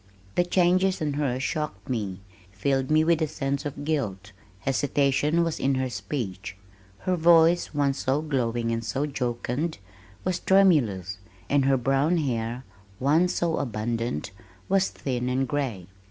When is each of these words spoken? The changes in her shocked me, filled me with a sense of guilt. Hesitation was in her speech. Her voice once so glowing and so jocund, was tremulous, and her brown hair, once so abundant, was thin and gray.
The 0.33 0.43
changes 0.43 0.99
in 0.99 1.13
her 1.13 1.39
shocked 1.39 1.87
me, 1.87 2.21
filled 2.51 2.89
me 2.89 3.03
with 3.03 3.21
a 3.21 3.27
sense 3.27 3.67
of 3.67 3.85
guilt. 3.85 4.31
Hesitation 4.61 5.43
was 5.43 5.59
in 5.59 5.75
her 5.75 5.91
speech. 5.91 6.57
Her 7.01 7.15
voice 7.15 7.75
once 7.75 7.99
so 7.99 8.23
glowing 8.23 8.71
and 8.71 8.83
so 8.83 9.05
jocund, 9.05 9.77
was 10.23 10.39
tremulous, 10.39 11.19
and 11.51 11.65
her 11.65 11.77
brown 11.77 12.17
hair, 12.17 12.63
once 12.99 13.35
so 13.35 13.57
abundant, 13.57 14.31
was 14.67 14.89
thin 14.89 15.29
and 15.29 15.47
gray. 15.47 15.85